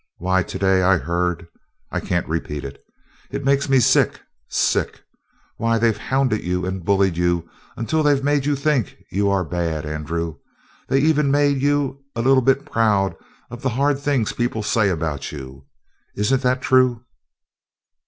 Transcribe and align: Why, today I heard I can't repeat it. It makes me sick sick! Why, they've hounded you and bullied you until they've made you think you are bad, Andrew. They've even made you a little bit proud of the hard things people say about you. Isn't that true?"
Why, 0.17 0.41
today 0.41 0.81
I 0.81 0.97
heard 0.97 1.45
I 1.91 1.99
can't 1.99 2.27
repeat 2.27 2.63
it. 2.65 2.83
It 3.29 3.45
makes 3.45 3.69
me 3.69 3.79
sick 3.79 4.19
sick! 4.49 5.03
Why, 5.57 5.77
they've 5.77 5.95
hounded 5.95 6.41
you 6.41 6.65
and 6.65 6.83
bullied 6.83 7.17
you 7.17 7.47
until 7.77 8.01
they've 8.01 8.23
made 8.23 8.47
you 8.47 8.55
think 8.55 8.97
you 9.11 9.29
are 9.29 9.43
bad, 9.45 9.85
Andrew. 9.85 10.37
They've 10.89 11.03
even 11.05 11.29
made 11.29 11.61
you 11.61 12.03
a 12.15 12.23
little 12.23 12.41
bit 12.41 12.65
proud 12.65 13.15
of 13.51 13.61
the 13.61 13.69
hard 13.69 13.99
things 13.99 14.33
people 14.33 14.63
say 14.63 14.89
about 14.89 15.31
you. 15.31 15.67
Isn't 16.15 16.41
that 16.41 16.63
true?" 16.63 17.05